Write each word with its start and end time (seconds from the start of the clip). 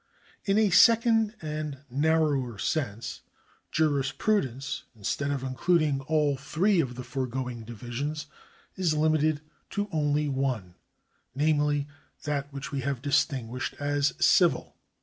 In 0.45 0.57
a 0.57 0.71
second 0.71 1.35
and 1.43 1.77
narrower 1.87 2.57
sense, 2.57 3.21
jurisprudence, 3.71 4.81
instead 4.95 5.29
of 5.29 5.43
including 5.43 6.01
all 6.07 6.35
three 6.35 6.79
of 6.81 6.95
the 6.95 7.03
foregoing 7.03 7.63
divisions, 7.65 8.25
is 8.75 8.95
limited 8.95 9.41
to 9.69 9.83
one 9.83 9.89
only, 9.91 10.73
namely, 11.35 11.87
that 12.23 12.51
which 12.51 12.71
we 12.71 12.81
have 12.81 13.03
distinguished 13.03 13.75
as 13.77 14.13
civil. 14.17 14.75